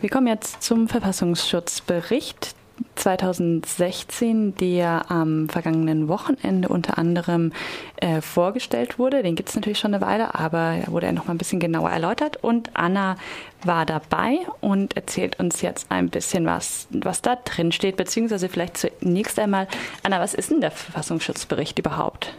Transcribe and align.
Wir 0.00 0.08
kommen 0.08 0.28
jetzt 0.28 0.62
zum 0.62 0.88
Verfassungsschutzbericht 0.88 2.54
2016, 2.94 4.54
der 4.54 5.10
am 5.10 5.50
vergangenen 5.50 6.08
Wochenende 6.08 6.68
unter 6.68 6.96
anderem 6.96 7.52
äh, 7.96 8.22
vorgestellt 8.22 8.98
wurde. 8.98 9.22
Den 9.22 9.34
gibt 9.34 9.50
es 9.50 9.56
natürlich 9.56 9.78
schon 9.78 9.92
eine 9.92 10.02
Weile, 10.02 10.34
aber 10.34 10.78
wurde 10.86 11.04
er 11.04 11.12
noch 11.12 11.26
mal 11.26 11.34
ein 11.34 11.38
bisschen 11.38 11.60
genauer 11.60 11.90
erläutert. 11.90 12.38
Und 12.42 12.70
Anna 12.72 13.16
war 13.62 13.84
dabei 13.84 14.38
und 14.62 14.96
erzählt 14.96 15.38
uns 15.38 15.60
jetzt 15.60 15.90
ein 15.90 16.08
bisschen 16.08 16.46
was, 16.46 16.88
was 16.90 17.20
da 17.20 17.36
drin 17.36 17.70
steht, 17.70 17.98
beziehungsweise 17.98 18.48
vielleicht 18.48 18.78
zunächst 18.78 19.38
einmal, 19.38 19.68
Anna, 20.02 20.18
was 20.18 20.32
ist 20.32 20.50
denn 20.50 20.62
der 20.62 20.70
Verfassungsschutzbericht 20.70 21.78
überhaupt? 21.78 22.32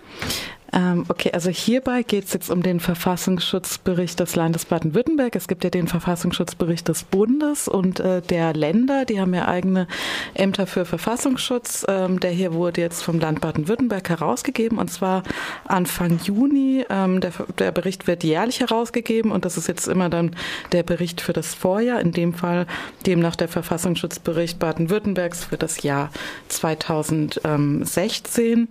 Ähm, 0.73 1.05
okay, 1.09 1.31
also 1.33 1.49
hierbei 1.49 2.03
geht 2.03 2.25
es 2.25 2.33
jetzt 2.33 2.49
um 2.49 2.63
den 2.63 2.79
Verfassungsschutzbericht 2.79 4.17
des 4.19 4.35
Landes 4.35 4.65
Baden-Württemberg. 4.65 5.35
Es 5.35 5.49
gibt 5.49 5.65
ja 5.65 5.69
den 5.69 5.87
Verfassungsschutzbericht 5.87 6.87
des 6.87 7.03
Bundes 7.03 7.67
und 7.67 7.99
äh, 7.99 8.21
der 8.21 8.53
Länder, 8.53 9.03
die 9.05 9.19
haben 9.19 9.33
ja 9.33 9.47
eigene 9.47 9.87
Ämter 10.33 10.67
für 10.67 10.85
Verfassungsschutz. 10.85 11.85
Ähm, 11.89 12.21
der 12.21 12.31
hier 12.31 12.53
wurde 12.53 12.79
jetzt 12.79 13.03
vom 13.03 13.19
Land 13.19 13.41
Baden-Württemberg 13.41 14.07
herausgegeben 14.09 14.77
und 14.77 14.89
zwar 14.89 15.23
Anfang 15.65 16.21
Juni. 16.23 16.85
Ähm, 16.89 17.19
der, 17.19 17.33
der 17.59 17.73
Bericht 17.73 18.07
wird 18.07 18.23
jährlich 18.23 18.61
herausgegeben 18.61 19.31
und 19.31 19.43
das 19.43 19.57
ist 19.57 19.67
jetzt 19.67 19.87
immer 19.87 20.07
dann 20.09 20.37
der 20.71 20.83
Bericht 20.83 21.19
für 21.19 21.33
das 21.33 21.53
Vorjahr, 21.53 21.99
in 21.99 22.13
dem 22.13 22.33
Fall 22.33 22.65
demnach 23.05 23.35
der 23.35 23.49
Verfassungsschutzbericht 23.49 24.57
Baden-Württembergs 24.59 25.43
für 25.45 25.57
das 25.57 25.83
Jahr 25.83 26.11
2016. 26.47 28.69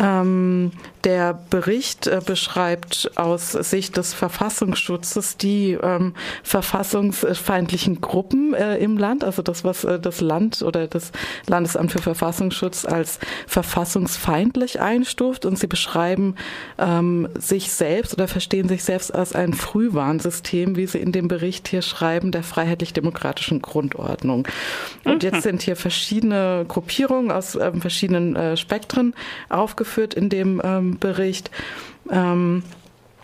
Ähm, 0.00 0.72
der 1.04 1.38
Bericht 1.50 2.06
äh, 2.06 2.20
beschreibt 2.24 3.10
aus 3.16 3.52
Sicht 3.52 3.96
des 3.96 4.14
Verfassungsschutzes 4.14 5.36
die 5.36 5.72
ähm, 5.72 6.14
verfassungsfeindlichen 6.42 8.00
Gruppen 8.00 8.54
äh, 8.54 8.78
im 8.78 8.96
Land, 8.96 9.24
also 9.24 9.42
das, 9.42 9.62
was 9.62 9.84
äh, 9.84 9.98
das 9.98 10.20
Land 10.20 10.62
oder 10.62 10.86
das 10.86 11.12
Landesamt 11.46 11.92
für 11.92 12.00
Verfassungsschutz 12.00 12.86
als 12.86 13.18
verfassungsfeindlich 13.46 14.80
einstuft. 14.80 15.44
Und 15.44 15.58
sie 15.58 15.66
beschreiben 15.66 16.34
ähm, 16.78 17.28
sich 17.38 17.70
selbst 17.70 18.14
oder 18.14 18.28
verstehen 18.28 18.68
sich 18.68 18.84
selbst 18.84 19.14
als 19.14 19.34
ein 19.34 19.52
Frühwarnsystem, 19.52 20.76
wie 20.76 20.86
sie 20.86 20.98
in 20.98 21.12
dem 21.12 21.28
Bericht 21.28 21.68
hier 21.68 21.82
schreiben, 21.82 22.32
der 22.32 22.42
freiheitlich-demokratischen 22.42 23.60
Grundordnung. 23.60 24.48
Und 25.04 25.22
mhm. 25.22 25.30
jetzt 25.30 25.42
sind 25.42 25.62
hier 25.62 25.76
verschiedene 25.76 26.64
Gruppierungen 26.68 27.30
aus 27.30 27.54
ähm, 27.54 27.82
verschiedenen 27.82 28.36
äh, 28.36 28.56
Spektren 28.56 29.14
aufgeführt 29.48 29.89
in 30.14 30.28
dem 30.28 30.60
ähm, 30.64 30.98
Bericht. 30.98 31.50
Ähm, 32.10 32.62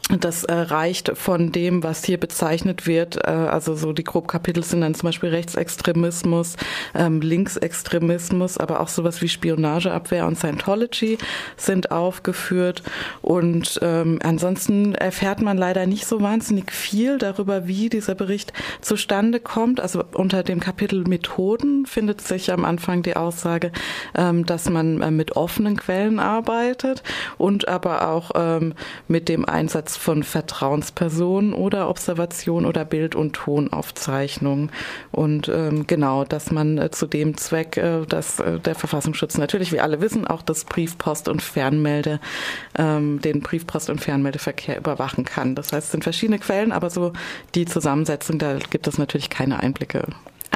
das 0.09 0.45
äh, 0.45 0.55
reicht 0.55 1.19
von 1.19 1.51
dem, 1.51 1.83
was 1.83 2.05
hier 2.05 2.19
bezeichnet 2.19 2.87
wird, 2.87 3.17
äh, 3.17 3.31
also 3.31 3.75
so 3.75 3.93
die 3.93 4.05
Grobkapitel 4.05 4.63
sind 4.63 4.83
dann 4.83 4.95
zum 4.95 5.09
Beispiel 5.09 5.31
Rechtsextremismus, 5.31 6.57
ähm, 6.95 7.21
Linksextremismus, 7.21 8.57
aber 8.57 8.81
auch 8.81 8.89
sowas 8.89 9.21
wie 9.21 9.29
Spionageabwehr 9.29 10.27
und 10.27 10.39
Scientology 10.39 11.19
sind 11.57 11.91
aufgeführt. 11.91 12.85
Und 13.21 13.81
ähm, 13.83 14.21
ansonsten 14.23 14.95
erfährt 14.95 15.43
man 15.43 15.59
leider 15.59 15.87
nicht 15.87 16.07
so 16.07 16.21
wahnsinnig 16.21 16.71
viel 16.71 17.19
darüber, 17.19 17.67
wie 17.67 17.89
dieser 17.89 18.15
Bericht 18.15 18.53
zustande 18.83 19.41
kommt. 19.41 19.81
Also 19.81 20.05
unter 20.15 20.45
dem 20.45 20.61
Kapitel 20.61 21.03
Methoden 21.03 21.85
findet 21.85 22.21
sich 22.21 22.53
am 22.53 22.65
Anfang 22.65 23.03
die 23.03 23.17
Aussage, 23.17 23.73
ähm, 24.15 24.47
dass 24.47 24.71
man 24.71 25.03
äh, 25.03 25.11
mit 25.11 25.35
offenen 25.35 25.77
Quellen 25.77 26.21
arbeitet 26.21 27.03
und 27.39 27.67
aber 27.67 28.09
auch 28.09 28.31
ähm, 28.37 28.75
mit 29.09 29.29
dem 29.29 29.45
Einsatz 29.45 29.96
von 29.97 30.23
Vertrauenspersonen 30.23 31.53
oder 31.53 31.89
Observation 31.89 32.67
oder 32.67 32.85
Bild- 32.85 33.15
und 33.15 33.35
Tonaufzeichnung. 33.35 34.71
Und 35.13 35.49
ähm, 35.49 35.87
genau, 35.87 36.25
dass 36.25 36.51
man 36.51 36.79
äh, 36.79 36.91
zu 36.91 37.07
dem 37.07 37.37
Zweck, 37.37 37.77
äh, 37.77 38.05
dass 38.07 38.41
äh, 38.41 38.59
der 38.61 38.75
Verfassungsschutz 38.75 39.39
natürlich, 39.39 39.73
wie 39.73 39.81
alle 39.81 40.01
wissen, 40.01 40.27
auch 40.27 40.43
das 40.43 40.65
Briefpost- 40.67 41.29
und 41.29 41.43
Fernmelde, 41.43 42.21
ähm, 42.77 43.21
den 43.21 43.41
Briefpost- 43.41 43.91
und 43.91 44.01
Fernmeldeverkehr 44.01 44.79
überwachen 44.79 45.25
kann. 45.25 45.55
Das 45.55 45.73
heißt, 45.73 45.87
es 45.87 45.93
sind 45.93 46.05
verschiedene 46.05 46.39
Quellen, 46.39 46.73
aber 46.73 46.91
so 46.91 47.13
die 47.55 47.67
Zusammensetzung, 47.67 48.39
da 48.39 48.59
gibt 48.59 48.87
es 48.87 48.99
natürlich 48.99 49.31
keine 49.31 49.61
Einblicke. 49.61 50.07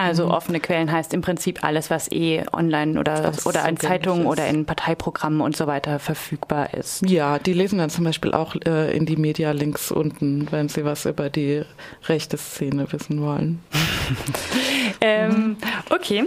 Also 0.03 0.27
mhm. 0.27 0.31
offene 0.31 0.61
Quellen 0.61 0.91
heißt 0.91 1.13
im 1.15 1.21
Prinzip 1.21 1.63
alles, 1.65 1.91
was 1.91 2.11
eh 2.11 2.45
online 2.53 2.99
oder, 2.99 3.33
oder 3.45 3.69
in 3.69 3.77
Zeitungen 3.77 4.27
oder 4.27 4.47
in 4.49 4.65
Parteiprogrammen 4.65 5.41
und 5.41 5.57
so 5.57 5.67
weiter 5.67 5.99
verfügbar 5.99 6.75
ist. 6.75 7.09
Ja, 7.09 7.39
die 7.39 7.53
lesen 7.53 7.79
dann 7.79 7.91
zum 7.91 8.05
Beispiel 8.05 8.33
auch 8.33 8.55
äh, 8.67 8.97
in 8.97 9.07
die 9.07 9.17
Media-Links 9.17 9.93
unten, 9.93 10.49
wenn 10.51 10.69
sie 10.69 10.85
was 10.85 11.05
über 11.05 11.31
die 11.31 11.63
rechte 12.09 12.37
Szene 12.37 12.91
wissen 12.93 13.23
wollen. 13.23 13.63
ähm, 15.01 15.57
okay. 15.91 16.25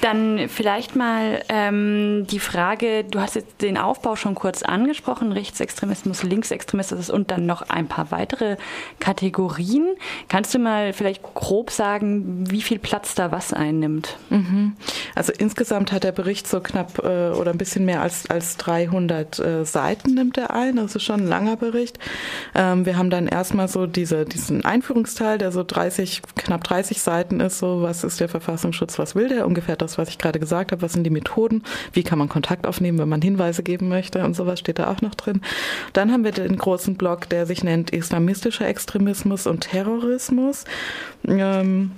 Dann 0.00 0.48
vielleicht 0.48 0.94
mal 0.94 1.42
ähm, 1.48 2.26
die 2.30 2.38
Frage, 2.38 3.04
du 3.04 3.20
hast 3.20 3.34
jetzt 3.34 3.62
den 3.62 3.76
Aufbau 3.76 4.16
schon 4.16 4.34
kurz 4.34 4.62
angesprochen, 4.62 5.32
Rechtsextremismus, 5.32 6.22
Linksextremismus 6.22 7.10
und 7.10 7.30
dann 7.30 7.46
noch 7.46 7.62
ein 7.62 7.88
paar 7.88 8.10
weitere 8.10 8.56
Kategorien. 9.00 9.86
Kannst 10.28 10.54
du 10.54 10.58
mal 10.58 10.92
vielleicht 10.92 11.22
grob 11.22 11.70
sagen, 11.70 12.50
wie 12.50 12.62
viel 12.62 12.78
Platz 12.78 13.14
da 13.14 13.32
was 13.32 13.52
einnimmt? 13.52 14.16
Mhm. 14.30 14.74
Also 15.14 15.32
insgesamt 15.36 15.92
hat 15.92 16.04
der 16.04 16.12
Bericht 16.12 16.46
so 16.46 16.60
knapp 16.60 16.98
äh, 16.98 17.30
oder 17.30 17.50
ein 17.50 17.58
bisschen 17.58 17.84
mehr 17.84 18.02
als, 18.02 18.30
als 18.30 18.56
300 18.58 19.38
äh, 19.38 19.64
Seiten 19.64 20.14
nimmt 20.14 20.38
er 20.38 20.54
ein. 20.54 20.76
Das 20.76 20.94
ist 20.94 21.02
schon 21.02 21.20
ein 21.22 21.26
langer 21.26 21.56
Bericht. 21.56 21.98
Ähm, 22.54 22.86
wir 22.86 22.96
haben 22.96 23.10
dann 23.10 23.26
erstmal 23.26 23.68
so 23.68 23.86
diese, 23.86 24.24
diesen 24.24 24.64
Einführungsteil, 24.64 25.38
der 25.38 25.50
so 25.52 25.64
30, 25.64 26.22
knapp 26.36 26.64
30 26.64 27.00
Seiten 27.00 27.40
ist, 27.40 27.58
so 27.58 27.82
was 27.82 28.04
ist 28.04 28.20
der 28.20 28.28
Verfassungsschutz, 28.28 28.98
was 28.98 29.14
will 29.14 29.28
der, 29.28 29.46
ungefähr 29.46 29.76
das 29.76 29.87
das, 29.88 29.98
was 29.98 30.08
ich 30.08 30.18
gerade 30.18 30.38
gesagt 30.38 30.72
habe, 30.72 30.82
was 30.82 30.92
sind 30.92 31.04
die 31.04 31.10
Methoden, 31.10 31.62
wie 31.92 32.02
kann 32.02 32.18
man 32.18 32.28
Kontakt 32.28 32.66
aufnehmen, 32.66 32.98
wenn 32.98 33.08
man 33.08 33.22
Hinweise 33.22 33.62
geben 33.62 33.88
möchte 33.88 34.24
und 34.24 34.34
sowas 34.34 34.60
steht 34.60 34.78
da 34.78 34.90
auch 34.90 35.00
noch 35.00 35.14
drin. 35.14 35.40
Dann 35.92 36.12
haben 36.12 36.24
wir 36.24 36.32
den 36.32 36.56
großen 36.56 36.96
Block, 36.96 37.28
der 37.28 37.46
sich 37.46 37.64
nennt 37.64 37.90
islamistischer 37.90 38.66
Extremismus 38.66 39.46
und 39.46 39.60
Terrorismus. 39.60 40.64
Ähm, 41.26 41.92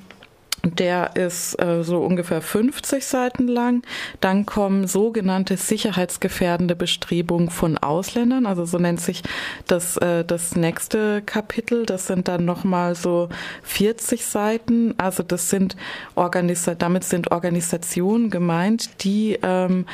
der 0.65 1.17
ist 1.17 1.61
äh, 1.61 1.83
so 1.83 1.99
ungefähr 2.01 2.43
50 2.43 3.05
Seiten 3.05 3.49
lang. 3.49 3.83
Dann 4.21 4.47
kommen 4.47 4.87
sogenannte 4.87 5.57
sicherheitsgefährdende 5.57 6.77
Bestrebungen 6.77 7.51
von 7.51 7.79
Ausländern. 7.79 8.47
Also 8.47 8.65
so 8.65 8.79
nennt 8.79 9.01
sich 9.01 9.23
das, 9.67 9.97
äh, 9.99 10.25
das 10.25 10.57
nächste 10.57 11.23
Kapitel. 11.23 11.87
Das 11.87 12.07
sind 12.07 12.29
dann 12.29 12.45
nochmal 12.45 12.95
so 12.95 13.29
40 13.63 14.25
Seiten. 14.25 14.95
Also 14.99 15.23
das 15.23 15.51
sind 15.51 15.77
Organisa 16.15 16.75
damit 16.75 17.05
sind 17.05 17.31
Organisationen 17.31 18.31
gemeint, 18.31 19.03
die 19.05 19.39
ähm, 19.43 19.87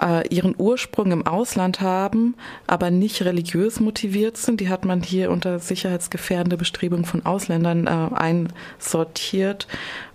äh, 0.00 0.26
ihren 0.28 0.54
Ursprung 0.56 1.12
im 1.12 1.26
Ausland 1.26 1.80
haben, 1.80 2.34
aber 2.66 2.90
nicht 2.90 3.22
religiös 3.22 3.80
motiviert 3.80 4.36
sind. 4.36 4.60
Die 4.60 4.68
hat 4.68 4.84
man 4.84 5.02
hier 5.02 5.30
unter 5.30 5.58
sicherheitsgefährdende 5.58 6.56
Bestrebungen 6.56 7.04
von 7.04 7.24
Ausländern 7.24 7.86
äh, 7.86 8.14
einsortiert. 8.14 9.66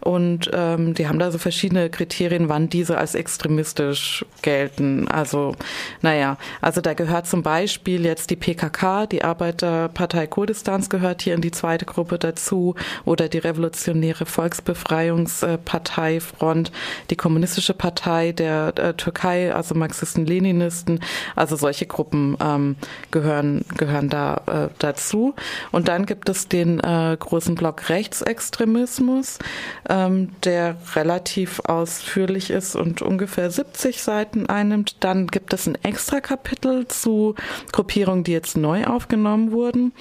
Und 0.02 0.50
ähm, 0.54 0.94
die 0.94 1.08
haben 1.08 1.20
da 1.20 1.32
so 1.32 1.38
verschiedene 1.38 1.90
Kriterien, 1.90 2.50
wann 2.50 2.70
diese 2.70 2.98
als 2.98 3.16
extremistisch 3.16 4.26
gelten. 4.42 5.08
Also, 5.08 5.56
naja, 6.02 6.38
also 6.62 6.82
da 6.82 6.94
gehört 6.94 7.28
zum 7.28 7.44
Beispiel 7.44 8.06
jetzt 8.06 8.30
die 8.30 8.36
PKK, 8.36 9.08
die 9.08 9.24
Arbeiterpartei 9.24 10.28
Kurdistans 10.28 10.90
gehört 10.90 11.22
hier 11.22 11.34
in 11.36 11.42
die 11.42 11.52
zweite 11.52 11.86
Gruppe 11.86 12.18
dazu, 12.18 12.76
oder 13.06 13.28
die 13.28 13.40
Revolutionäre 13.40 14.26
Volksbefreiungspartei 14.26 16.20
Front, 16.20 16.72
die 17.10 17.16
Kommunistische 17.16 17.74
Partei 17.74 18.31
der, 18.31 18.72
der 18.72 18.98
Türkei, 18.98 19.54
also 19.54 19.76
Marxisten, 19.76 20.26
Leninisten, 20.26 21.00
also 21.36 21.56
solche 21.56 21.86
Gruppen 21.86 22.38
ähm, 22.42 22.76
gehören, 23.12 23.66
gehören 23.78 24.10
da 24.10 24.42
äh, 24.48 24.74
dazu. 24.80 25.36
Und 25.72 25.88
dann 25.88 26.06
gibt 26.06 26.30
es 26.30 26.48
den 26.48 26.80
äh, 26.80 27.18
großen 27.20 27.56
Block 27.56 27.90
Rechtsextremismus 27.90 29.40
ähm, 29.89 30.29
der 30.44 30.77
relativ 30.95 31.59
ausführlich 31.62 32.51
ist 32.51 32.75
und 32.75 33.01
ungefähr 33.01 33.50
70 33.50 34.01
Seiten 34.01 34.45
einnimmt. 34.45 34.97
Dann 35.03 35.27
gibt 35.27 35.51
es 35.53 35.68
ein 35.68 35.75
extra 35.83 36.21
Kapitel 36.21 36.88
zu 36.88 37.36
Gruppierungen, 37.71 38.24
die 38.24 38.31
jetzt 38.31 38.56
neu 38.56 38.86
aufgenommen 38.86 39.51
wurden. 39.51 39.91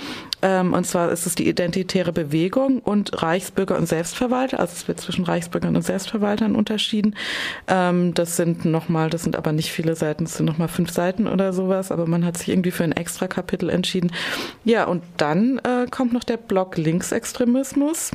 Ähm, 0.43 0.75
und 0.75 0.87
zwar 0.87 1.11
ist 1.11 1.27
es 1.27 1.35
die 1.35 1.49
identitäre 1.49 2.13
Bewegung 2.13 2.81
und 2.81 3.23
Reichsbürger 3.23 3.77
und 3.77 3.89
Selbstverwalter. 3.89 4.61
Also 4.61 4.75
es 4.77 4.87
wird 4.87 5.01
zwischen 5.01 5.25
Reichsbürgern 5.25 5.75
und 5.75 5.83
Selbstverwaltern 5.83 6.55
unterschieden. 6.55 7.17
Ähm, 7.67 8.13
das 8.15 8.37
sind 8.37 8.65
nochmal, 8.67 9.11
das 9.11 9.25
sind 9.25 9.37
aber 9.37 9.53
nicht 9.53 9.73
viele 9.73 9.97
Seiten, 9.97 10.25
das 10.25 10.37
sind 10.37 10.47
nochmal 10.47 10.69
fünf 10.69 10.93
Seiten 10.93 11.27
oder 11.27 11.53
sowas, 11.53 11.91
aber 11.91 12.07
man 12.07 12.25
hat 12.25 12.37
sich 12.37 12.51
irgendwie 12.51 12.71
für 12.71 12.85
ein 12.85 12.93
extra 12.93 13.27
Kapitel 13.27 13.71
entschieden. 13.71 14.13
Ja, 14.65 14.85
und 14.85 15.03
dann 15.17 15.59
äh, 15.59 15.87
kommt 15.91 16.13
noch 16.13 16.25
der 16.25 16.37
Block 16.37 16.77
Linksextremismus. 16.77 18.13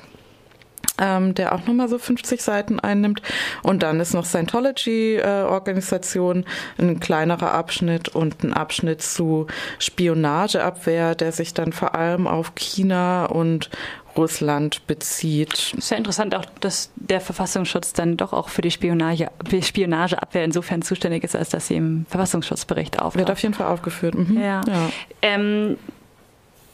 Ähm, 0.99 1.33
der 1.33 1.53
auch 1.53 1.65
nochmal 1.65 1.89
so 1.89 1.97
50 1.97 2.41
Seiten 2.41 2.79
einnimmt. 2.79 3.21
Und 3.63 3.83
dann 3.83 3.99
ist 3.99 4.13
noch 4.13 4.25
Scientology-Organisation, 4.25 6.45
äh, 6.77 6.81
ein 6.81 6.99
kleinerer 6.99 7.53
Abschnitt 7.53 8.09
und 8.09 8.43
ein 8.43 8.53
Abschnitt 8.53 9.01
zu 9.01 9.47
Spionageabwehr, 9.79 11.15
der 11.15 11.31
sich 11.31 11.53
dann 11.53 11.71
vor 11.73 11.95
allem 11.95 12.27
auf 12.27 12.53
China 12.55 13.25
und 13.25 13.69
Russland 14.15 14.85
bezieht. 14.85 15.73
Ist 15.75 15.91
ja 15.91 15.97
interessant 15.97 16.35
auch, 16.35 16.45
dass 16.59 16.91
der 16.95 17.19
Verfassungsschutz 17.19 17.93
dann 17.93 18.17
doch 18.17 18.33
auch 18.33 18.49
für 18.49 18.61
die 18.61 18.69
Spionage, 18.69 19.31
Spionageabwehr 19.61 20.43
insofern 20.43 20.83
zuständig 20.83 21.23
ist, 21.23 21.35
als 21.35 21.49
dass 21.49 21.67
sie 21.67 21.75
im 21.75 22.05
Verfassungsschutzbericht 22.09 22.99
auftaucht. 22.99 23.17
Wird 23.17 23.31
auf 23.31 23.41
jeden 23.41 23.55
Fall 23.55 23.67
aufgeführt. 23.67 24.15
Mhm. 24.15 24.39
Ja. 24.39 24.61
ja. 24.67 24.89
Ähm, 25.21 25.77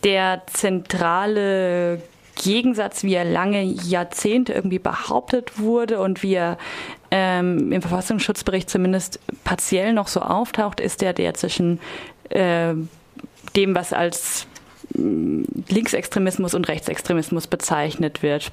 der 0.03 0.41
zentrale 0.47 2.01
Gegensatz, 2.41 3.03
wie 3.03 3.13
er 3.13 3.25
lange 3.25 3.61
Jahrzehnte 3.61 4.53
irgendwie 4.53 4.79
behauptet 4.79 5.59
wurde 5.59 5.99
und 5.99 6.23
wie 6.23 6.35
er 6.35 6.57
ähm, 7.11 7.71
im 7.71 7.81
Verfassungsschutzbericht 7.81 8.69
zumindest 8.69 9.19
partiell 9.43 9.93
noch 9.93 10.07
so 10.07 10.21
auftaucht, 10.21 10.79
ist 10.79 11.01
der 11.01 11.13
der 11.13 11.33
zwischen 11.33 11.79
äh, 12.29 12.73
dem, 13.55 13.75
was 13.75 13.93
als 13.93 14.47
mm, 14.95 15.43
Linksextremismus 15.69 16.53
und 16.53 16.67
Rechtsextremismus 16.67 17.47
bezeichnet 17.47 18.23
wird 18.23 18.51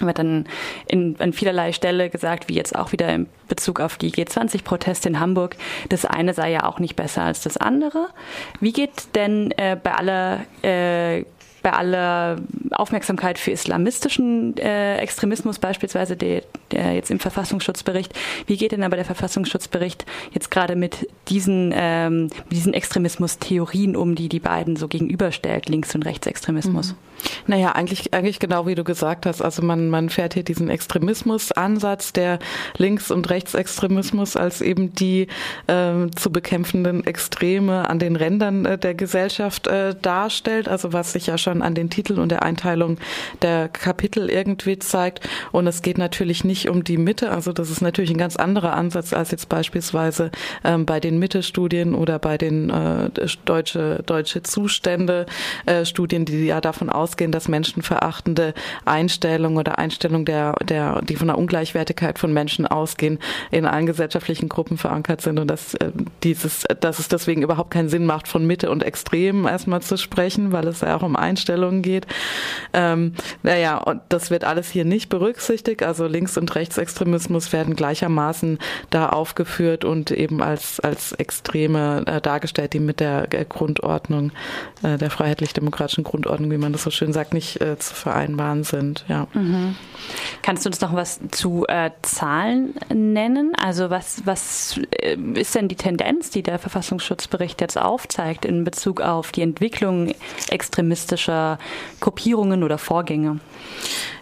wird 0.00 0.18
dann 0.18 0.46
in, 0.86 1.16
an 1.18 1.32
vielerlei 1.32 1.72
Stelle 1.72 2.10
gesagt, 2.10 2.48
wie 2.48 2.54
jetzt 2.54 2.74
auch 2.74 2.92
wieder 2.92 3.12
in 3.14 3.28
Bezug 3.48 3.80
auf 3.80 3.96
die 3.96 4.10
G20-Proteste 4.10 5.08
in 5.08 5.20
Hamburg, 5.20 5.56
das 5.88 6.04
eine 6.04 6.34
sei 6.34 6.50
ja 6.50 6.64
auch 6.64 6.78
nicht 6.78 6.96
besser 6.96 7.22
als 7.22 7.42
das 7.42 7.56
andere. 7.56 8.08
Wie 8.60 8.72
geht 8.72 9.14
denn 9.14 9.52
äh, 9.52 9.76
bei 9.80 9.94
aller 9.94 10.40
äh, 10.62 11.24
bei 11.64 11.72
aller 11.72 12.36
Aufmerksamkeit 12.72 13.38
für 13.38 13.50
islamistischen 13.50 14.56
äh, 14.58 14.98
Extremismus 14.98 15.58
beispielsweise, 15.58 16.14
der, 16.16 16.42
der 16.74 16.92
jetzt 16.92 17.10
im 17.10 17.20
Verfassungsschutzbericht, 17.20 18.12
wie 18.46 18.56
geht 18.56 18.72
denn 18.72 18.82
aber 18.82 18.96
der 18.96 19.04
Verfassungsschutzbericht 19.04 20.04
jetzt 20.32 20.50
gerade 20.50 20.76
mit 20.76 21.08
diesen, 21.28 21.72
ähm, 21.74 22.30
diesen 22.50 22.74
Extremismus-Theorien 22.74 23.96
um, 23.96 24.14
die 24.14 24.28
die 24.28 24.40
beiden 24.40 24.76
so 24.76 24.88
gegenüberstellt, 24.88 25.68
Links- 25.68 25.94
und 25.94 26.04
Rechtsextremismus? 26.04 26.92
Mhm. 26.92 26.96
Naja, 27.46 27.72
eigentlich, 27.72 28.12
eigentlich 28.14 28.38
genau 28.38 28.66
wie 28.66 28.74
du 28.74 28.84
gesagt 28.84 29.26
hast. 29.26 29.42
Also 29.42 29.62
man, 29.62 29.88
man 29.88 30.08
fährt 30.08 30.34
hier 30.34 30.42
diesen 30.42 30.70
Extremismus-Ansatz, 30.70 32.12
der 32.12 32.38
Links- 32.76 33.10
und 33.10 33.30
Rechtsextremismus 33.30 34.36
als 34.36 34.60
eben 34.60 34.94
die 34.94 35.28
äh, 35.66 36.10
zu 36.14 36.30
bekämpfenden 36.30 37.06
Extreme 37.06 37.88
an 37.88 37.98
den 37.98 38.16
Rändern 38.16 38.64
äh, 38.64 38.78
der 38.78 38.94
Gesellschaft 38.94 39.66
äh, 39.66 39.94
darstellt. 40.00 40.68
Also 40.68 40.92
was 40.92 41.12
sich 41.12 41.26
ja 41.26 41.38
schon 41.38 41.62
an 41.62 41.74
den 41.74 41.90
Titeln 41.90 42.18
und 42.18 42.30
der 42.30 42.42
Einteilung 42.42 42.98
der 43.42 43.68
Kapitel 43.68 44.30
irgendwie 44.30 44.78
zeigt. 44.78 45.28
Und 45.52 45.66
es 45.66 45.82
geht 45.82 45.98
natürlich 45.98 46.44
nicht 46.44 46.63
um 46.68 46.84
die 46.84 46.96
Mitte. 46.96 47.30
Also 47.30 47.52
das 47.52 47.70
ist 47.70 47.80
natürlich 47.80 48.10
ein 48.10 48.18
ganz 48.18 48.36
anderer 48.36 48.74
Ansatz 48.74 49.12
als 49.12 49.30
jetzt 49.30 49.48
beispielsweise 49.48 50.30
ähm, 50.64 50.86
bei 50.86 51.00
den 51.00 51.18
Mitte-Studien 51.18 51.94
oder 51.94 52.18
bei 52.18 52.38
den 52.38 52.70
äh, 52.70 53.10
deutsche, 53.44 54.02
deutsche 54.06 54.42
Zustände 54.42 55.26
äh, 55.66 55.84
Studien, 55.84 56.24
die 56.24 56.46
ja 56.46 56.60
davon 56.60 56.90
ausgehen, 56.90 57.32
dass 57.32 57.48
menschenverachtende 57.48 58.54
Einstellungen 58.84 59.58
oder 59.58 59.78
Einstellungen 59.78 60.24
der, 60.24 60.54
der, 60.64 61.02
die 61.02 61.16
von 61.16 61.28
der 61.28 61.38
Ungleichwertigkeit 61.38 62.18
von 62.18 62.32
Menschen 62.32 62.66
ausgehen, 62.66 63.18
in 63.50 63.66
allen 63.66 63.86
gesellschaftlichen 63.86 64.48
Gruppen 64.48 64.78
verankert 64.78 65.20
sind 65.20 65.38
und 65.38 65.48
dass 65.48 65.74
äh, 65.74 65.90
dieses, 66.22 66.64
dass 66.80 66.98
es 66.98 67.08
deswegen 67.08 67.42
überhaupt 67.42 67.70
keinen 67.70 67.88
Sinn 67.88 68.06
macht, 68.06 68.28
von 68.28 68.46
Mitte 68.46 68.70
und 68.70 68.82
Extremen 68.82 69.46
erstmal 69.46 69.82
zu 69.82 69.96
sprechen, 69.96 70.52
weil 70.52 70.66
es 70.66 70.80
ja 70.80 70.96
auch 70.96 71.02
um 71.02 71.16
Einstellungen 71.16 71.44
Einstellungen 71.44 71.82
geht. 71.82 72.06
Ähm, 72.72 73.14
naja, 73.42 73.78
und 73.78 74.00
das 74.08 74.30
wird 74.30 74.44
alles 74.44 74.70
hier 74.70 74.84
nicht 74.84 75.08
berücksichtigt. 75.08 75.82
Also 75.82 76.06
Links- 76.06 76.36
und 76.36 76.43
Rechtsextremismus 76.52 77.52
werden 77.52 77.76
gleichermaßen 77.76 78.58
da 78.90 79.10
aufgeführt 79.10 79.84
und 79.84 80.10
eben 80.10 80.42
als, 80.42 80.80
als 80.80 81.12
Extreme 81.12 82.04
äh, 82.06 82.20
dargestellt, 82.20 82.72
die 82.72 82.80
mit 82.80 83.00
der 83.00 83.32
äh, 83.32 83.44
Grundordnung, 83.44 84.32
äh, 84.82 84.98
der 84.98 85.10
freiheitlich-demokratischen 85.10 86.02
Grundordnung, 86.02 86.50
wie 86.50 86.58
man 86.58 86.72
das 86.72 86.82
so 86.82 86.90
schön 86.90 87.12
sagt, 87.12 87.34
nicht 87.34 87.60
äh, 87.60 87.78
zu 87.78 87.94
vereinbaren 87.94 88.64
sind. 88.64 89.04
Ja. 89.08 89.28
Mhm. 89.32 89.76
Kannst 90.42 90.64
du 90.64 90.70
uns 90.70 90.80
noch 90.80 90.94
was 90.94 91.20
zu 91.30 91.66
äh, 91.68 91.90
Zahlen 92.02 92.74
nennen? 92.92 93.52
Also 93.56 93.90
was, 93.90 94.22
was 94.24 94.80
äh, 94.90 95.16
ist 95.34 95.54
denn 95.54 95.68
die 95.68 95.76
Tendenz, 95.76 96.30
die 96.30 96.42
der 96.42 96.58
Verfassungsschutzbericht 96.58 97.60
jetzt 97.60 97.78
aufzeigt 97.78 98.44
in 98.44 98.64
Bezug 98.64 99.00
auf 99.00 99.30
die 99.30 99.42
Entwicklung 99.42 100.12
extremistischer 100.50 101.44
oder 101.44 101.58
Kopierungen 102.00 102.62
oder 102.62 102.78
Vorgänge? 102.78 103.40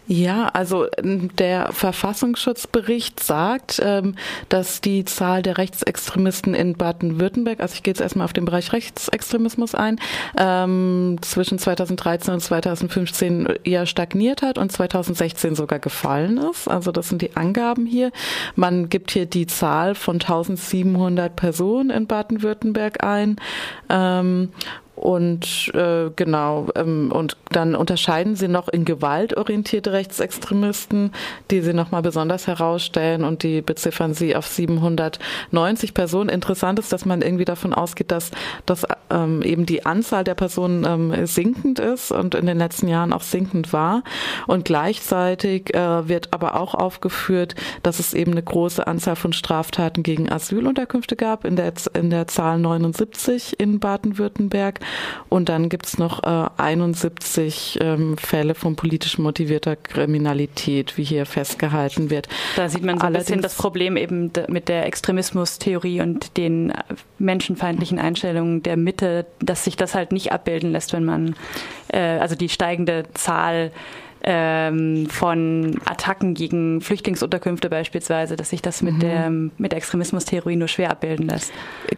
Ja, 0.08 0.48
also 0.48 0.86
ähm, 0.98 1.34
der 1.36 1.72
Verfassungsschutzbericht 1.72 3.22
sagt, 3.22 3.80
ähm, 3.82 4.16
dass 4.48 4.80
die 4.80 5.04
Zahl 5.04 5.42
der 5.42 5.58
Rechtsextremisten 5.58 6.54
in 6.54 6.74
Baden-Württemberg, 6.74 7.60
also 7.60 7.74
ich 7.74 7.84
gehe 7.84 7.92
jetzt 7.92 8.00
erstmal 8.00 8.24
auf 8.24 8.32
den 8.32 8.44
Bereich 8.44 8.72
Rechtsextremismus 8.72 9.76
ein, 9.76 10.00
ähm, 10.36 11.18
zwischen 11.20 11.58
2013 11.58 12.34
und 12.34 12.40
2015 12.40 13.46
eher 13.62 13.86
stagniert 13.86 14.42
hat 14.42 14.58
und 14.58 14.72
2016 14.72 15.54
sogar 15.54 15.78
gefallen 15.78 16.38
ist. 16.38 16.68
Also 16.68 16.90
das 16.90 17.08
sind 17.08 17.22
die 17.22 17.36
Angaben 17.36 17.86
hier. 17.86 18.10
Man 18.56 18.88
gibt 18.88 19.12
hier 19.12 19.26
die 19.26 19.46
Zahl 19.46 19.94
von 19.94 20.16
1700 20.16 21.36
Personen 21.36 21.90
in 21.90 22.08
Baden-Württemberg 22.08 23.04
ein 23.04 23.36
und 25.02 25.72
äh, 25.74 26.10
genau, 26.14 26.68
ähm, 26.76 27.10
und 27.10 27.36
dann 27.50 27.74
unterscheiden 27.74 28.36
sie 28.36 28.46
noch 28.46 28.68
in 28.68 28.84
gewaltorientierte 28.84 29.92
Rechtsextremisten, 29.92 31.10
die 31.50 31.60
sie 31.60 31.72
nochmal 31.72 32.02
besonders 32.02 32.46
herausstellen 32.46 33.24
und 33.24 33.42
die 33.42 33.62
beziffern 33.62 34.14
sie 34.14 34.36
auf 34.36 34.46
790 34.46 35.92
Personen. 35.92 36.28
Interessant 36.28 36.78
ist, 36.78 36.92
dass 36.92 37.04
man 37.04 37.20
irgendwie 37.20 37.44
davon 37.44 37.74
ausgeht, 37.74 38.12
dass, 38.12 38.30
dass 38.64 38.86
ähm, 39.10 39.42
eben 39.42 39.66
die 39.66 39.84
Anzahl 39.84 40.22
der 40.22 40.36
Personen 40.36 40.84
ähm, 40.84 41.26
sinkend 41.26 41.80
ist 41.80 42.12
und 42.12 42.36
in 42.36 42.46
den 42.46 42.58
letzten 42.58 42.86
Jahren 42.86 43.12
auch 43.12 43.22
sinkend 43.22 43.72
war. 43.72 44.04
Und 44.46 44.64
gleichzeitig 44.64 45.74
äh, 45.74 46.08
wird 46.08 46.32
aber 46.32 46.60
auch 46.60 46.76
aufgeführt, 46.76 47.56
dass 47.82 47.98
es 47.98 48.14
eben 48.14 48.30
eine 48.30 48.42
große 48.44 48.86
Anzahl 48.86 49.16
von 49.16 49.32
Straftaten 49.32 50.04
gegen 50.04 50.30
Asylunterkünfte 50.30 51.16
gab, 51.16 51.44
in 51.44 51.56
der, 51.56 51.72
in 51.94 52.10
der 52.10 52.28
Zahl 52.28 52.60
79 52.60 53.58
in 53.58 53.80
Baden-Württemberg. 53.80 54.78
Und 55.28 55.48
dann 55.48 55.68
gibt 55.68 55.86
es 55.86 55.98
noch 55.98 56.22
äh, 56.22 56.48
71 56.56 57.78
ähm, 57.80 58.16
Fälle 58.18 58.54
von 58.54 58.76
politisch 58.76 59.18
motivierter 59.18 59.76
Kriminalität, 59.76 60.96
wie 60.96 61.04
hier 61.04 61.26
festgehalten 61.26 62.10
wird. 62.10 62.28
Da 62.56 62.68
sieht 62.68 62.84
man 62.84 62.98
so 62.98 63.06
ein 63.06 63.12
bisschen 63.12 63.42
das 63.42 63.54
Problem 63.54 63.96
eben 63.96 64.30
mit 64.48 64.68
der 64.68 64.86
Extremismustheorie 64.86 66.00
und 66.00 66.36
den 66.36 66.70
äh, 66.70 66.74
menschenfeindlichen 67.18 67.98
Einstellungen 67.98 68.62
der 68.62 68.76
Mitte, 68.76 69.26
dass 69.40 69.64
sich 69.64 69.76
das 69.76 69.94
halt 69.94 70.12
nicht 70.12 70.32
abbilden 70.32 70.72
lässt, 70.72 70.92
wenn 70.92 71.04
man 71.04 71.34
äh, 71.88 71.98
also 71.98 72.34
die 72.34 72.48
steigende 72.48 73.04
Zahl 73.14 73.72
ähm, 74.24 75.06
von 75.08 75.80
Attacken 75.84 76.34
gegen 76.34 76.80
Flüchtlingsunterkünfte 76.80 77.68
beispielsweise, 77.68 78.36
dass 78.36 78.50
sich 78.50 78.62
das 78.62 78.82
mit, 78.82 78.94
mhm. 78.94 79.00
der, 79.00 79.30
mit 79.30 79.72
der 79.72 79.78
Extremismustheorie 79.78 80.56
nur 80.56 80.68
schwer 80.68 80.90
abbilden 80.90 81.28
lässt. 81.28 81.52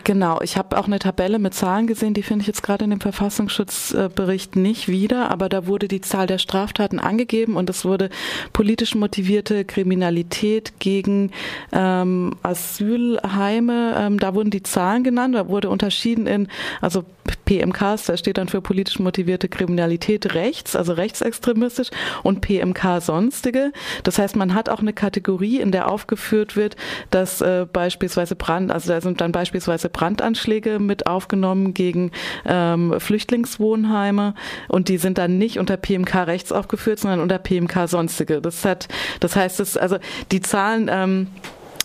Genau, 0.04 0.40
ich 0.40 0.56
habe 0.56 0.78
auch 0.78 0.86
eine 0.86 0.98
Tabelle 0.98 1.38
mit 1.38 1.54
Zahlen 1.54 1.86
gesehen, 1.86 2.14
die 2.14 2.22
finde 2.22 2.42
ich 2.42 2.46
jetzt 2.46 2.62
gerade 2.62 2.84
in 2.84 2.90
dem 2.90 3.00
Verfassungsschutzbericht 3.00 4.56
nicht 4.56 4.88
wieder, 4.88 5.30
aber 5.30 5.48
da 5.48 5.66
wurde 5.66 5.88
die 5.88 6.00
Zahl 6.00 6.26
der 6.26 6.38
Straftaten 6.38 6.98
angegeben 6.98 7.56
und 7.56 7.68
es 7.68 7.84
wurde 7.84 8.08
politisch 8.52 8.94
motivierte 8.94 9.64
Kriminalität 9.64 10.74
gegen 10.78 11.30
ähm, 11.72 12.36
Asylheime, 12.42 13.94
ähm, 13.98 14.18
da 14.18 14.34
wurden 14.34 14.50
die 14.50 14.62
Zahlen 14.62 15.04
genannt, 15.04 15.34
da 15.34 15.48
wurde 15.48 15.68
unterschieden 15.68 16.26
in, 16.26 16.48
also 16.80 17.04
PMKs, 17.44 18.04
da 18.06 18.16
steht 18.16 18.38
dann 18.38 18.48
für 18.48 18.60
politisch 18.60 18.98
motivierte 18.98 19.48
Kriminalität 19.48 20.34
rechts, 20.34 20.76
also 20.76 20.92
rechtsextremistisch 20.92 21.90
und 22.22 22.40
PMK 22.40 23.00
sonstige. 23.00 23.72
Das 24.02 24.18
heißt, 24.18 24.36
man 24.36 24.54
hat 24.54 24.68
auch 24.68 24.80
eine 24.80 24.92
Kategorie, 24.92 25.60
in 25.60 25.72
der 25.72 25.90
aufgeführt 25.90 26.56
wird, 26.56 26.76
dass 27.10 27.40
äh, 27.40 27.66
beispielsweise 27.70 28.36
Brand, 28.36 28.70
also 28.70 28.92
da 28.92 29.00
sind 29.00 29.20
dann 29.20 29.32
beispielsweise 29.32 29.88
Brandanschläge 29.88 30.78
mit 30.78 31.06
aufgenommen 31.06 31.74
gegen 31.74 32.10
ähm, 32.46 32.94
Flüchtlingswohnheime 32.98 34.34
und 34.68 34.88
die 34.88 34.98
sind 34.98 35.18
dann 35.18 35.38
nicht 35.38 35.58
unter 35.58 35.76
PMK 35.76 36.26
rechts 36.26 36.52
aufgeführt, 36.52 37.00
sondern 37.00 37.20
unter 37.20 37.38
PMK 37.38 37.88
sonstige. 37.88 38.40
Das 38.40 38.64
hat, 38.64 38.88
das 39.20 39.36
heißt, 39.36 39.60
das, 39.60 39.76
also 39.76 39.98
die 40.32 40.40
Zahlen 40.40 40.88
ähm, 40.90 41.28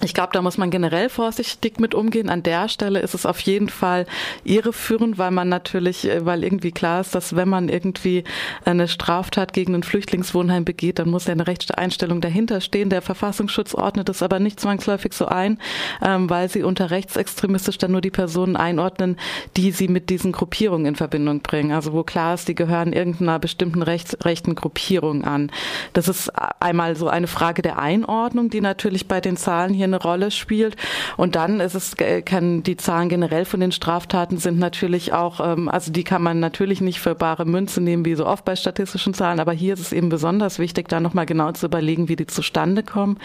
ich 0.01 0.13
glaube, 0.13 0.29
da 0.33 0.41
muss 0.41 0.57
man 0.57 0.69
generell 0.69 1.09
vorsichtig 1.09 1.79
mit 1.79 1.93
umgehen. 1.93 2.29
An 2.29 2.43
der 2.43 2.69
Stelle 2.69 2.99
ist 2.99 3.13
es 3.13 3.25
auf 3.25 3.39
jeden 3.41 3.69
Fall 3.69 4.05
irreführend, 4.43 5.17
weil 5.17 5.31
man 5.31 5.49
natürlich, 5.49 6.07
äh, 6.07 6.25
weil 6.25 6.43
irgendwie 6.43 6.71
klar 6.71 7.01
ist, 7.01 7.15
dass 7.15 7.35
wenn 7.35 7.49
man 7.49 7.69
irgendwie 7.69 8.23
eine 8.63 8.87
Straftat 8.87 9.53
gegen 9.53 9.75
ein 9.75 9.83
Flüchtlingswohnheim 9.83 10.63
begeht, 10.63 10.99
dann 10.99 11.09
muss 11.09 11.25
ja 11.25 11.33
eine 11.33 11.47
Rechtseinstellung 11.47 12.21
dahinter 12.21 12.61
stehen. 12.61 12.89
Der 12.89 13.01
Verfassungsschutz 13.01 13.73
ordnet 13.73 14.09
es 14.09 14.23
aber 14.23 14.39
nicht 14.39 14.59
zwangsläufig 14.59 15.13
so 15.13 15.25
ein, 15.25 15.59
ähm, 16.01 16.29
weil 16.29 16.49
sie 16.49 16.63
unter 16.63 16.91
rechtsextremistisch 16.91 17.77
dann 17.77 17.91
nur 17.91 18.01
die 18.01 18.11
Personen 18.11 18.55
einordnen, 18.55 19.17
die 19.57 19.71
sie 19.71 19.89
mit 19.89 20.09
diesen 20.09 20.31
Gruppierungen 20.31 20.85
in 20.85 20.95
Verbindung 20.95 21.41
bringen. 21.41 21.71
Also 21.73 21.91
wo 21.91 22.03
klar 22.03 22.35
ist, 22.35 22.47
die 22.47 22.55
gehören 22.55 22.93
irgendeiner 22.93 23.39
bestimmten 23.39 23.81
rechts, 23.81 24.17
rechten 24.23 24.55
Gruppierung 24.55 25.25
an. 25.25 25.51
Das 25.91 26.07
ist 26.07 26.31
einmal 26.61 26.95
so 26.95 27.09
eine 27.09 27.27
Frage 27.27 27.61
der 27.61 27.79
Einordnung, 27.79 28.49
die 28.49 28.61
natürlich 28.61 29.07
bei 29.07 29.19
den 29.19 29.35
Zahlen 29.35 29.73
hier 29.73 29.88
eine 29.93 30.01
Rolle 30.01 30.31
spielt. 30.31 30.75
Und 31.17 31.35
dann 31.35 31.59
ist 31.59 31.75
es, 31.75 31.93
äh, 31.95 32.21
kann 32.21 32.63
die 32.63 32.77
Zahlen 32.77 33.09
generell 33.09 33.45
von 33.45 33.59
den 33.59 33.71
Straftaten 33.71 34.37
sind 34.37 34.59
natürlich 34.59 35.13
auch, 35.13 35.39
ähm, 35.39 35.69
also 35.69 35.91
die 35.91 36.03
kann 36.03 36.21
man 36.21 36.39
natürlich 36.39 36.81
nicht 36.81 36.99
für 36.99 37.15
bare 37.15 37.45
Münze 37.45 37.81
nehmen, 37.81 38.05
wie 38.05 38.15
so 38.15 38.25
oft 38.25 38.45
bei 38.45 38.55
statistischen 38.55 39.13
Zahlen, 39.13 39.39
aber 39.39 39.53
hier 39.53 39.73
ist 39.73 39.79
es 39.79 39.93
eben 39.93 40.09
besonders 40.09 40.59
wichtig, 40.59 40.87
da 40.87 40.99
nochmal 40.99 41.25
genau 41.25 41.51
zu 41.51 41.65
überlegen, 41.65 42.09
wie 42.09 42.15
die 42.15 42.27
zustande 42.27 42.83
kommen. 42.83 43.17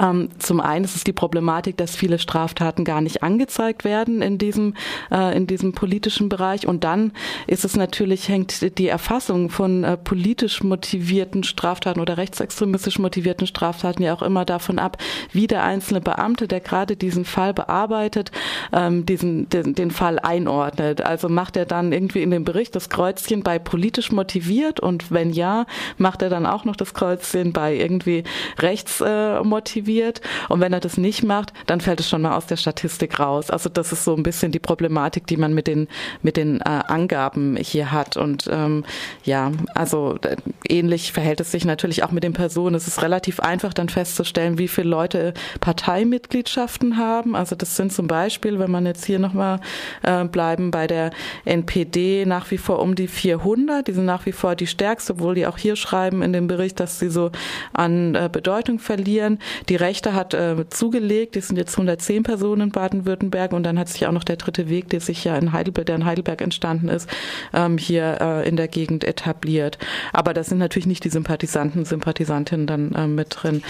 Ähm, 0.00 0.28
zum 0.38 0.60
einen 0.60 0.84
ist 0.84 0.96
es 0.96 1.04
die 1.04 1.12
Problematik, 1.12 1.76
dass 1.76 1.96
viele 1.96 2.18
Straftaten 2.18 2.84
gar 2.84 3.00
nicht 3.00 3.22
angezeigt 3.22 3.84
werden 3.84 4.22
in 4.22 4.38
diesem, 4.38 4.74
äh, 5.10 5.36
in 5.36 5.46
diesem 5.46 5.72
politischen 5.72 6.28
Bereich. 6.28 6.66
Und 6.66 6.84
dann 6.84 7.12
ist 7.46 7.64
es 7.64 7.76
natürlich, 7.76 8.28
hängt 8.28 8.78
die 8.78 8.88
Erfassung 8.88 9.50
von 9.50 9.84
äh, 9.84 9.96
politisch 9.96 10.62
motivierten 10.62 11.42
Straftaten 11.44 12.00
oder 12.00 12.16
rechtsextremistisch 12.16 12.98
motivierten 12.98 13.46
Straftaten 13.46 14.02
ja 14.02 14.14
auch 14.14 14.22
immer 14.22 14.44
davon 14.44 14.78
ab, 14.78 14.98
wie 15.32 15.46
der 15.46 15.64
einzelne 15.64 15.87
einzelne 15.88 16.00
Beamte, 16.00 16.48
der 16.48 16.60
gerade 16.60 16.96
diesen 16.96 17.24
Fall 17.24 17.54
bearbeitet, 17.54 18.30
ähm, 18.72 19.06
diesen, 19.06 19.48
den, 19.48 19.74
den 19.74 19.90
Fall 19.90 20.18
einordnet. 20.18 21.00
Also 21.00 21.28
macht 21.28 21.56
er 21.56 21.64
dann 21.64 21.92
irgendwie 21.92 22.22
in 22.22 22.30
dem 22.30 22.44
Bericht 22.44 22.76
das 22.76 22.90
Kreuzchen 22.90 23.42
bei 23.42 23.58
politisch 23.58 24.12
motiviert 24.12 24.80
und 24.80 25.10
wenn 25.10 25.30
ja, 25.30 25.66
macht 25.96 26.22
er 26.22 26.28
dann 26.28 26.44
auch 26.44 26.64
noch 26.64 26.76
das 26.76 26.92
Kreuzchen 26.92 27.52
bei 27.52 27.74
irgendwie 27.74 28.24
rechts 28.58 29.00
äh, 29.00 29.40
motiviert 29.42 30.20
und 30.48 30.60
wenn 30.60 30.72
er 30.72 30.80
das 30.80 30.98
nicht 30.98 31.22
macht, 31.22 31.52
dann 31.66 31.80
fällt 31.80 32.00
es 32.00 32.08
schon 32.08 32.22
mal 32.22 32.36
aus 32.36 32.46
der 32.46 32.56
Statistik 32.56 33.18
raus. 33.18 33.50
Also 33.50 33.70
das 33.70 33.92
ist 33.92 34.04
so 34.04 34.14
ein 34.14 34.22
bisschen 34.22 34.52
die 34.52 34.58
Problematik, 34.58 35.26
die 35.26 35.36
man 35.36 35.54
mit 35.54 35.66
den 35.66 35.88
mit 36.22 36.36
den 36.36 36.60
äh, 36.60 36.64
Angaben 36.64 37.56
hier 37.56 37.92
hat 37.92 38.16
und 38.16 38.48
ähm, 38.52 38.84
ja, 39.24 39.52
also 39.74 40.18
äh, 40.22 40.36
ähnlich 40.68 41.12
verhält 41.12 41.40
es 41.40 41.50
sich 41.50 41.64
natürlich 41.64 42.02
auch 42.04 42.10
mit 42.10 42.24
den 42.24 42.34
Personen. 42.34 42.74
Es 42.74 42.86
ist 42.86 43.02
relativ 43.02 43.40
einfach 43.40 43.72
dann 43.72 43.88
festzustellen, 43.88 44.58
wie 44.58 44.68
viele 44.68 44.88
Leute 44.88 45.34
Parteimitgliedschaften 45.78 46.96
haben. 46.96 47.36
Also 47.36 47.54
das 47.54 47.76
sind 47.76 47.92
zum 47.92 48.08
Beispiel, 48.08 48.58
wenn 48.58 48.70
man 48.70 48.84
jetzt 48.84 49.04
hier 49.04 49.18
nochmal 49.18 49.60
äh, 50.02 50.24
bleiben 50.24 50.70
bei 50.70 50.86
der 50.86 51.10
NPD 51.44 52.26
nach 52.26 52.50
wie 52.50 52.58
vor 52.58 52.80
um 52.80 52.94
die 52.94 53.06
400. 53.06 53.86
Die 53.86 53.92
sind 53.92 54.04
nach 54.04 54.26
wie 54.26 54.32
vor 54.32 54.56
die 54.56 54.66
stärkste, 54.66 55.12
obwohl 55.14 55.36
die 55.36 55.46
auch 55.46 55.56
hier 55.56 55.76
schreiben 55.76 56.22
in 56.22 56.32
dem 56.32 56.48
Bericht, 56.48 56.80
dass 56.80 56.98
sie 56.98 57.10
so 57.10 57.30
an 57.72 58.14
äh, 58.14 58.28
Bedeutung 58.30 58.80
verlieren. 58.80 59.38
Die 59.68 59.76
Rechte 59.76 60.14
hat 60.14 60.34
äh, 60.34 60.68
zugelegt. 60.68 61.36
Die 61.36 61.40
sind 61.40 61.56
jetzt 61.56 61.74
110 61.74 62.24
Personen 62.24 62.62
in 62.62 62.70
Baden-Württemberg 62.70 63.52
und 63.52 63.62
dann 63.62 63.78
hat 63.78 63.88
sich 63.88 64.06
auch 64.06 64.12
noch 64.12 64.24
der 64.24 64.36
dritte 64.36 64.68
Weg, 64.68 64.88
der 64.90 65.00
sich 65.00 65.24
ja 65.24 65.36
in 65.36 65.52
Heidelberg, 65.52 65.86
der 65.86 65.96
in 65.96 66.04
Heidelberg 66.04 66.42
entstanden 66.42 66.88
ist, 66.88 67.08
ähm, 67.54 67.78
hier 67.78 68.18
äh, 68.20 68.48
in 68.48 68.56
der 68.56 68.68
Gegend 68.68 69.04
etabliert. 69.04 69.78
Aber 70.12 70.34
das 70.34 70.48
sind 70.48 70.58
natürlich 70.58 70.86
nicht 70.86 71.04
die 71.04 71.10
Sympathisanten, 71.10 71.84
Sympathisantinnen 71.84 72.66
dann 72.66 72.92
äh, 72.92 73.06
mit 73.06 73.28
drin. 73.30 73.62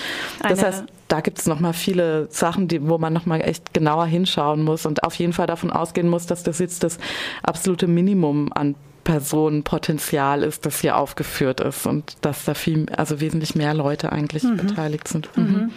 Das 0.42 0.62
heißt, 0.62 0.84
da 1.08 1.20
gibt 1.20 1.38
es 1.38 1.46
nochmal 1.46 1.72
viele 1.72 2.28
Sachen, 2.30 2.68
die, 2.68 2.86
wo 2.86 2.98
man 2.98 3.12
nochmal 3.12 3.40
echt 3.40 3.72
genauer 3.74 4.06
hinschauen 4.06 4.62
muss 4.62 4.86
und 4.86 5.02
auf 5.02 5.14
jeden 5.14 5.32
Fall 5.32 5.46
davon 5.46 5.70
ausgehen 5.70 6.08
muss, 6.08 6.26
dass 6.26 6.42
das 6.42 6.58
jetzt 6.58 6.84
das 6.84 6.98
absolute 7.42 7.86
Minimum 7.86 8.52
an 8.52 8.74
Personenpotenzial 9.08 10.42
ist, 10.42 10.66
das 10.66 10.82
hier 10.82 10.98
aufgeführt 10.98 11.60
ist 11.60 11.86
und 11.86 12.18
dass 12.20 12.44
da 12.44 12.52
viel, 12.52 12.84
also 12.94 13.20
wesentlich 13.20 13.54
mehr 13.54 13.72
Leute 13.72 14.12
eigentlich 14.12 14.42
mhm. 14.42 14.58
beteiligt 14.58 15.08
sind. 15.08 15.34
Mhm. 15.34 15.44
mhm. 15.44 15.70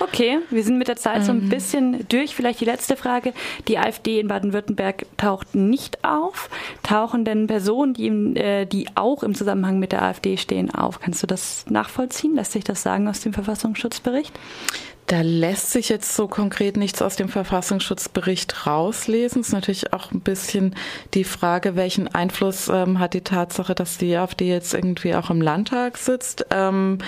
Okay, 0.00 0.40
wir 0.50 0.62
sind 0.62 0.76
mit 0.76 0.88
der 0.88 0.96
Zeit 0.96 1.20
ähm. 1.20 1.24
so 1.24 1.32
ein 1.32 1.44
mhm. 1.44 1.48
bisschen 1.48 2.06
durch. 2.10 2.34
Vielleicht 2.34 2.60
die 2.60 2.66
letzte 2.66 2.96
Frage. 2.96 3.32
Die 3.68 3.78
AfD 3.78 4.20
in 4.20 4.28
Baden-Württemberg 4.28 5.06
taucht 5.16 5.54
nicht 5.54 6.04
auf. 6.04 6.50
Tauchen 6.82 7.24
denn 7.24 7.46
Personen, 7.46 7.94
die, 7.94 8.08
äh, 8.38 8.66
die 8.66 8.88
auch 8.96 9.22
im 9.22 9.34
Zusammenhang 9.34 9.78
mit 9.78 9.92
der 9.92 10.02
AfD 10.02 10.36
stehen, 10.36 10.70
auf? 10.70 11.00
Kannst 11.00 11.22
du 11.22 11.26
das 11.26 11.64
nachvollziehen? 11.70 12.34
Lässt 12.34 12.52
sich 12.52 12.64
das 12.64 12.82
sagen 12.82 13.08
aus 13.08 13.22
dem 13.22 13.32
Verfassungsschutzbericht? 13.32 14.38
Da 15.06 15.20
lässt 15.20 15.70
sich 15.70 15.90
jetzt 15.90 16.16
so 16.16 16.28
konkret 16.28 16.78
nichts 16.78 17.02
aus 17.02 17.16
dem 17.16 17.28
Verfassungsschutzbericht 17.28 18.66
rauslesen. 18.66 19.42
Es 19.42 19.48
ist 19.48 19.52
natürlich 19.52 19.92
auch 19.92 20.12
ein 20.12 20.20
bisschen 20.20 20.74
die 21.12 21.24
Frage, 21.24 21.76
welchen 21.76 22.08
Einfluss 22.08 22.68
ähm, 22.68 22.98
hat 22.98 23.12
die 23.12 23.20
Tatsache, 23.20 23.74
dass 23.74 23.98
die 23.98 24.16
AfD 24.16 24.48
jetzt 24.48 24.72
irgendwie 24.72 25.14
auch 25.14 25.28
im 25.28 25.42
Landtag 25.42 25.98
sitzt. 25.98 26.46
Ähm, 26.50 26.98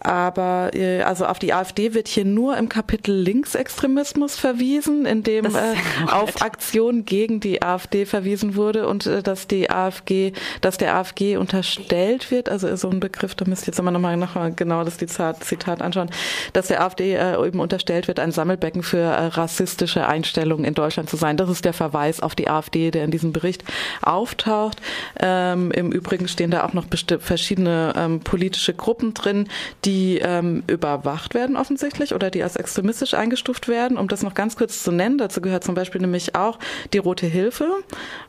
aber 0.00 0.70
äh, 0.74 1.02
also 1.02 1.26
auf 1.26 1.38
die 1.38 1.52
AfD 1.52 1.94
wird 1.94 2.08
hier 2.08 2.24
nur 2.24 2.56
im 2.56 2.68
Kapitel 2.68 3.14
Linksextremismus 3.14 4.36
verwiesen, 4.36 5.06
in 5.06 5.22
dem 5.22 5.46
äh, 5.46 5.74
auf 6.10 6.42
Aktionen 6.42 7.04
gegen 7.04 7.40
die 7.40 7.62
AfD 7.62 8.06
verwiesen 8.06 8.56
wurde 8.56 8.86
und 8.86 9.06
äh, 9.06 9.22
dass 9.22 9.46
die 9.46 9.70
AfG, 9.70 10.32
dass 10.60 10.78
der 10.78 10.96
AfG 10.96 11.36
unterstellt 11.36 12.30
wird, 12.30 12.48
also 12.48 12.74
so 12.76 12.90
ein 12.90 13.00
Begriff, 13.00 13.34
da 13.34 13.44
müsst 13.46 13.64
ihr 13.64 13.68
jetzt 13.68 13.78
immer 13.78 13.90
nochmal 13.90 14.16
noch 14.16 14.34
mal 14.34 14.52
genau 14.52 14.84
das 14.84 14.98
Zitat 14.98 15.82
anschauen, 15.82 16.10
dass 16.52 16.68
der 16.68 16.82
AfD 16.82 17.14
äh, 17.14 17.46
eben 17.46 17.60
unterstellt 17.60 18.08
wird, 18.08 18.20
ein 18.20 18.32
Sammelbecken 18.32 18.82
für 18.82 18.98
äh, 18.98 19.26
rassistische 19.26 20.06
Einstellungen 20.06 20.64
in 20.64 20.74
Deutschland 20.74 21.10
zu 21.10 21.16
sein. 21.16 21.36
Das 21.36 21.48
ist 21.48 21.64
der 21.64 21.72
Verweis 21.72 22.20
auf 22.20 22.34
die 22.34 22.48
AfD, 22.48 22.90
der 22.90 23.04
in 23.04 23.10
diesem 23.10 23.32
Bericht 23.32 23.64
auftaucht. 24.02 24.80
Ähm, 25.20 25.70
Im 25.72 25.92
Übrigen 25.92 26.28
stehen 26.28 26.50
da 26.50 26.64
auch 26.64 26.72
noch 26.72 26.86
verschiedene 27.20 27.92
ähm, 27.96 28.20
politische 28.20 28.74
Gruppen 28.74 29.14
drin, 29.14 29.48
die 29.86 30.18
ähm, 30.18 30.64
überwacht 30.66 31.34
werden 31.34 31.56
offensichtlich 31.56 32.12
oder 32.12 32.30
die 32.30 32.42
als 32.42 32.56
extremistisch 32.56 33.14
eingestuft 33.14 33.68
werden. 33.68 33.96
Um 33.96 34.08
das 34.08 34.22
noch 34.22 34.34
ganz 34.34 34.56
kurz 34.56 34.82
zu 34.82 34.90
nennen, 34.90 35.16
dazu 35.16 35.40
gehört 35.40 35.62
zum 35.62 35.76
Beispiel 35.76 36.00
nämlich 36.00 36.34
auch 36.34 36.58
die 36.92 36.98
Rote 36.98 37.26
Hilfe 37.26 37.70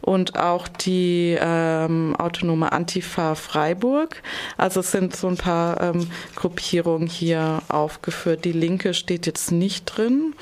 und 0.02 0.38
auch 0.38 0.68
die 0.68 1.36
ähm, 1.40 2.16
autonome 2.18 2.72
Antifa 2.72 3.34
Freiburg. 3.34 4.22
Also 4.56 4.82
es 4.82 4.92
sind 4.92 5.16
so 5.16 5.28
ein 5.28 5.38
paar 5.38 5.82
ähm, 5.82 6.08
Gruppierungen 6.36 7.08
hier 7.08 7.64
aufgeführt. 7.70 8.46
Die 8.46 8.52
Linke 8.52 8.94
steht 8.94 9.26
jetzt 9.26 9.52
nicht 9.52 9.86
drin. 9.86 10.36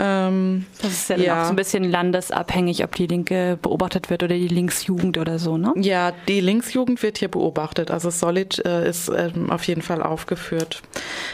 Ähm, 0.00 0.66
das 0.80 0.92
ist 0.92 1.08
ja, 1.08 1.16
dann 1.16 1.24
ja. 1.24 1.42
auch 1.42 1.46
so 1.46 1.52
ein 1.52 1.56
bisschen 1.56 1.82
landesabhängig, 1.82 2.84
ob 2.84 2.94
die 2.94 3.08
Linke 3.08 3.58
beobachtet 3.60 4.10
wird 4.10 4.22
oder 4.22 4.36
die 4.36 4.46
Linksjugend 4.46 5.18
oder 5.18 5.40
so, 5.40 5.56
ne? 5.56 5.72
Ja, 5.76 6.12
die 6.28 6.40
Linksjugend 6.40 7.02
wird 7.02 7.18
hier 7.18 7.28
beobachtet. 7.28 7.90
Also 7.90 8.10
Solid 8.10 8.64
äh, 8.64 8.88
ist 8.88 9.08
ähm, 9.08 9.50
auf 9.50 9.64
jeden 9.64 9.82
Fall 9.82 10.02
aufgeführt. 10.02 10.82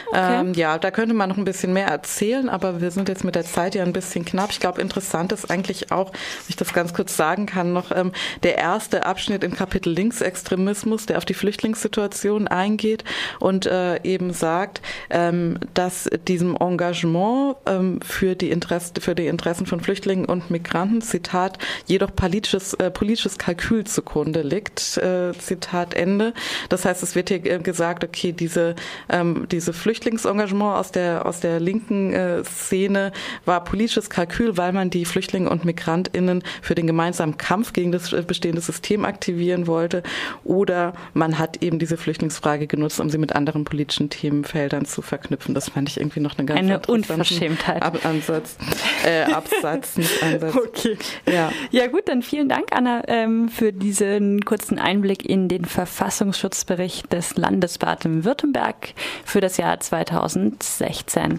Okay. 0.07 0.39
Ähm, 0.39 0.53
ja, 0.53 0.79
da 0.79 0.89
könnte 0.89 1.13
man 1.13 1.29
noch 1.29 1.37
ein 1.37 1.45
bisschen 1.45 1.73
mehr 1.73 1.87
erzählen, 1.87 2.49
aber 2.49 2.81
wir 2.81 2.89
sind 2.89 3.07
jetzt 3.07 3.23
mit 3.23 3.35
der 3.35 3.45
Zeit 3.45 3.75
ja 3.75 3.83
ein 3.83 3.93
bisschen 3.93 4.25
knapp. 4.25 4.49
Ich 4.49 4.59
glaube, 4.59 4.81
interessant 4.81 5.31
ist 5.31 5.51
eigentlich 5.51 5.91
auch, 5.91 6.11
wenn 6.11 6.49
ich 6.49 6.55
das 6.55 6.73
ganz 6.73 6.93
kurz 6.95 7.15
sagen 7.15 7.45
kann, 7.45 7.71
noch 7.71 7.91
ähm, 7.95 8.13
der 8.41 8.57
erste 8.57 9.05
Abschnitt 9.05 9.43
im 9.43 9.53
Kapitel 9.53 9.93
Linksextremismus, 9.93 11.05
der 11.05 11.17
auf 11.17 11.25
die 11.25 11.35
Flüchtlingssituation 11.35 12.47
eingeht 12.47 13.03
und 13.39 13.67
äh, 13.67 14.01
eben 14.03 14.33
sagt, 14.33 14.81
ähm, 15.11 15.59
dass 15.75 16.09
diesem 16.27 16.55
Engagement 16.55 17.57
ähm, 17.67 17.99
für 18.01 18.35
die 18.35 18.54
Interesse, 18.55 18.93
für 18.99 19.13
die 19.13 19.27
Interessen 19.27 19.65
von 19.65 19.79
Flüchtlingen 19.79 20.25
und 20.25 20.49
Migranten, 20.49 21.01
Zitat, 21.01 21.59
jedoch 21.85 22.15
politisches, 22.15 22.73
äh, 22.75 22.89
politisches 22.89 23.37
Kalkül 23.37 23.83
zugrunde 23.85 24.41
liegt, 24.41 24.97
äh, 24.97 25.33
Zitat 25.37 25.93
Ende. 25.93 26.33
Das 26.69 26.85
heißt, 26.85 27.03
es 27.03 27.15
wird 27.15 27.29
hier 27.29 27.45
äh, 27.45 27.59
gesagt, 27.59 28.03
okay, 28.03 28.31
diese, 28.31 28.75
ähm, 29.09 29.47
diese 29.51 29.73
Flüchtlingsengagement 29.73 30.77
aus 30.77 30.91
der, 30.91 31.25
aus 31.25 31.39
der 31.41 31.59
linken 31.59 32.13
äh, 32.13 32.43
Szene 32.43 33.11
war 33.45 33.63
politisches 33.63 34.09
Kalkül, 34.09 34.57
weil 34.57 34.71
man 34.71 34.89
die 34.89 35.05
Flüchtlinge 35.05 35.49
und 35.49 35.65
MigrantInnen 35.65 36.43
für 36.61 36.75
den 36.75 36.87
gemeinsamen 36.87 37.37
Kampf 37.37 37.73
gegen 37.73 37.91
das 37.91 38.13
äh, 38.13 38.23
bestehende 38.25 38.61
System 38.61 39.05
aktivieren 39.05 39.67
wollte 39.67 40.01
oder 40.43 40.93
man 41.13 41.37
hat 41.37 41.61
eben 41.61 41.79
diese 41.79 41.97
Flüchtlingsfrage 41.97 42.67
genutzt, 42.67 42.99
um 42.99 43.09
sie 43.09 43.17
mit 43.17 43.35
anderen 43.35 43.65
politischen 43.65 44.09
Themenfeldern 44.09 44.85
zu 44.85 45.01
verknüpfen. 45.01 45.53
Das 45.53 45.69
fand 45.69 45.89
ich 45.89 45.99
irgendwie 45.99 46.21
noch 46.21 46.37
eine 46.37 46.45
ganz 46.45 46.59
eine 46.59 46.79
Unverschämtheit. 46.87 47.83
Ansatz. 48.05 48.44
Absatz, 48.45 49.05
äh, 49.05 49.23
Absatz, 49.23 49.97
nicht 49.97 50.23
Einsatz. 50.23 50.55
Okay. 50.55 50.97
Ja. 51.31 51.51
ja 51.71 51.87
gut, 51.87 52.07
dann 52.07 52.21
vielen 52.21 52.49
Dank, 52.49 52.67
Anna, 52.71 53.03
ähm, 53.07 53.49
für 53.49 53.73
diesen 53.73 54.45
kurzen 54.45 54.79
Einblick 54.79 55.27
in 55.27 55.47
den 55.47 55.65
Verfassungsschutzbericht 55.65 57.11
des 57.11 57.35
Landes 57.37 57.77
Baden-Württemberg 57.77 58.93
für 59.23 59.41
das 59.41 59.57
Jahr 59.57 59.79
2016. 59.79 61.33